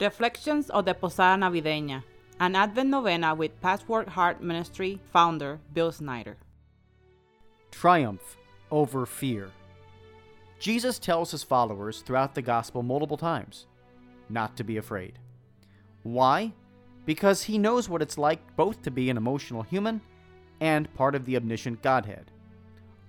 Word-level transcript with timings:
Reflections 0.00 0.70
of 0.70 0.86
the 0.86 0.94
Posada 0.94 1.42
Navideña, 1.42 2.02
an 2.38 2.56
Advent 2.56 2.88
novena 2.88 3.34
with 3.34 3.60
Patchwork 3.60 4.08
Heart 4.08 4.42
Ministry 4.42 4.98
founder 5.12 5.60
Bill 5.74 5.92
Snyder. 5.92 6.38
Triumph 7.70 8.38
over 8.70 9.04
fear. 9.04 9.50
Jesus 10.58 10.98
tells 10.98 11.32
his 11.32 11.42
followers 11.42 12.00
throughout 12.00 12.34
the 12.34 12.40
gospel 12.40 12.82
multiple 12.82 13.18
times 13.18 13.66
not 14.30 14.56
to 14.56 14.64
be 14.64 14.78
afraid. 14.78 15.18
Why? 16.02 16.54
Because 17.04 17.42
he 17.42 17.58
knows 17.58 17.86
what 17.86 18.00
it's 18.00 18.16
like 18.16 18.56
both 18.56 18.80
to 18.82 18.90
be 18.90 19.10
an 19.10 19.18
emotional 19.18 19.62
human 19.62 20.00
and 20.60 20.92
part 20.94 21.14
of 21.14 21.26
the 21.26 21.36
omniscient 21.36 21.82
Godhead. 21.82 22.30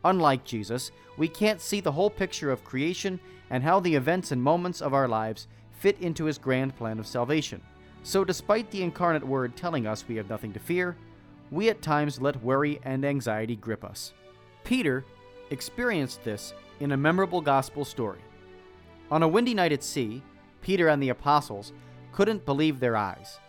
Unlike 0.04 0.44
Jesus, 0.44 0.92
we 1.16 1.30
can't 1.30 1.62
see 1.62 1.80
the 1.80 1.94
whole 1.94 2.10
picture 2.10 2.52
of 2.52 2.66
creation 2.66 3.18
and 3.50 3.64
how 3.64 3.80
the 3.80 3.96
events 3.96 4.34
and 4.34 4.44
moments 4.44 4.82
of 4.82 4.94
our 4.94 5.08
lives 5.08 5.48
fit 5.82 6.00
into 6.00 6.26
his 6.26 6.38
grand 6.38 6.76
plan 6.76 7.00
of 7.00 7.08
salvation. 7.08 7.60
So, 8.04 8.24
despite 8.24 8.70
the 8.70 8.84
incarnate 8.84 9.26
word 9.26 9.56
telling 9.56 9.88
us 9.88 10.06
we 10.08 10.16
have 10.16 10.30
nothing 10.30 10.54
to 10.54 10.60
fear, 10.60 10.96
we 11.50 11.70
at 11.70 11.82
times 11.82 12.22
let 12.22 12.44
worry 12.44 12.80
and 12.84 13.04
anxiety 13.04 13.56
grip 13.56 13.84
us. 13.84 14.14
Peter 14.64 15.04
experienced 15.50 16.24
this 16.24 16.54
in 16.80 16.92
a 16.92 16.98
memorable 16.98 17.42
gospel 17.42 17.84
story. 17.84 18.20
On 19.10 19.24
a 19.24 19.28
windy 19.28 19.56
night 19.56 19.72
at 19.72 19.84
sea, 19.84 20.22
Peter 20.62 20.88
and 20.88 21.02
the 21.02 21.10
apostles 21.10 21.74
couldn't 22.12 22.46
believe 22.46 22.80
their 22.80 22.96
eyes. 22.96 23.40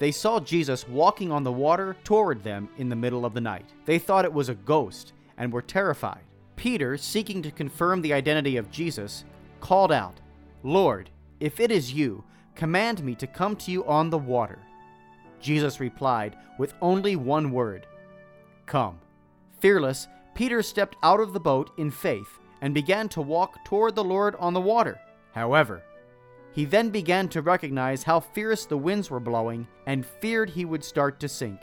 They 0.00 0.10
saw 0.10 0.40
Jesus 0.40 0.88
walking 0.88 1.30
on 1.30 1.44
the 1.44 1.52
water 1.52 1.96
toward 2.02 2.42
them 2.42 2.68
in 2.78 2.88
the 2.88 2.96
middle 2.96 3.24
of 3.24 3.32
the 3.32 3.40
night. 3.40 3.70
They 3.84 3.98
thought 4.00 4.24
it 4.24 4.32
was 4.32 4.48
a 4.48 4.54
ghost 4.54 5.12
and 5.38 5.52
were 5.52 5.62
terrified. 5.62 6.24
Peter, 6.56 6.96
seeking 6.96 7.42
to 7.42 7.50
confirm 7.52 8.02
the 8.02 8.12
identity 8.12 8.56
of 8.56 8.70
Jesus, 8.70 9.24
called 9.60 9.92
out, 9.92 10.20
Lord, 10.62 11.10
if 11.40 11.60
it 11.60 11.70
is 11.70 11.92
you, 11.92 12.24
command 12.54 13.04
me 13.04 13.14
to 13.16 13.26
come 13.26 13.56
to 13.56 13.70
you 13.70 13.84
on 13.86 14.10
the 14.10 14.18
water. 14.18 14.58
Jesus 15.40 15.80
replied 15.80 16.36
with 16.58 16.74
only 16.80 17.16
one 17.16 17.50
word 17.50 17.86
Come. 18.64 18.98
Fearless, 19.60 20.08
Peter 20.34 20.62
stepped 20.62 20.96
out 21.02 21.20
of 21.20 21.32
the 21.32 21.40
boat 21.40 21.70
in 21.78 21.90
faith 21.90 22.38
and 22.60 22.74
began 22.74 23.08
to 23.10 23.22
walk 23.22 23.64
toward 23.64 23.94
the 23.94 24.04
Lord 24.04 24.34
on 24.36 24.54
the 24.54 24.60
water. 24.60 25.00
However, 25.32 25.82
he 26.52 26.64
then 26.64 26.90
began 26.90 27.28
to 27.28 27.42
recognize 27.42 28.02
how 28.02 28.20
fierce 28.20 28.64
the 28.64 28.78
winds 28.78 29.10
were 29.10 29.20
blowing 29.20 29.66
and 29.86 30.06
feared 30.06 30.50
he 30.50 30.64
would 30.64 30.82
start 30.82 31.20
to 31.20 31.28
sink. 31.28 31.60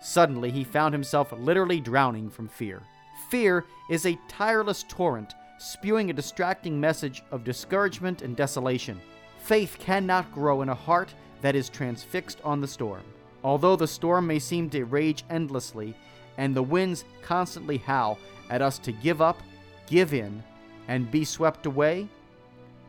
Suddenly, 0.00 0.50
he 0.50 0.64
found 0.64 0.92
himself 0.92 1.32
literally 1.32 1.80
drowning 1.80 2.28
from 2.28 2.48
fear. 2.48 2.82
Fear 3.30 3.64
is 3.88 4.04
a 4.04 4.18
tireless 4.28 4.84
torrent 4.88 5.34
spewing 5.58 6.10
a 6.10 6.14
distracting 6.14 6.80
message 6.80 7.22
of 7.30 7.44
discouragement 7.44 8.22
and 8.22 8.36
desolation. 8.36 9.00
Faith 9.38 9.76
cannot 9.78 10.32
grow 10.32 10.62
in 10.62 10.68
a 10.68 10.74
heart 10.74 11.14
that 11.40 11.54
is 11.54 11.68
transfixed 11.68 12.38
on 12.44 12.60
the 12.60 12.66
storm. 12.66 13.02
Although 13.42 13.76
the 13.76 13.86
storm 13.86 14.26
may 14.26 14.38
seem 14.38 14.70
to 14.70 14.84
rage 14.84 15.24
endlessly 15.28 15.94
and 16.38 16.54
the 16.54 16.62
winds 16.62 17.04
constantly 17.22 17.76
howl 17.76 18.18
at 18.50 18.62
us 18.62 18.78
to 18.80 18.92
give 18.92 19.20
up, 19.20 19.40
give 19.86 20.14
in, 20.14 20.42
and 20.88 21.10
be 21.10 21.24
swept 21.24 21.66
away, 21.66 22.08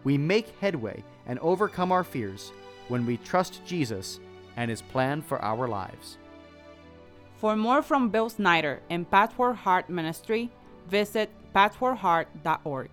we 0.03 0.17
make 0.17 0.57
headway 0.59 1.03
and 1.27 1.39
overcome 1.39 1.91
our 1.91 2.03
fears 2.03 2.51
when 2.87 3.05
we 3.05 3.17
trust 3.17 3.61
Jesus 3.65 4.19
and 4.55 4.69
his 4.69 4.81
plan 4.81 5.21
for 5.21 5.41
our 5.41 5.67
lives. 5.67 6.17
For 7.37 7.55
more 7.55 7.81
from 7.81 8.09
Bill 8.09 8.29
Snyder 8.29 8.81
and 8.89 9.09
Patchwork 9.09 9.57
Heart 9.57 9.89
Ministry, 9.89 10.51
visit 10.87 11.29
patchworkheart.org. 11.53 12.89